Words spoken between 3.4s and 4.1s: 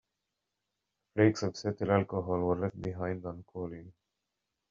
cooling.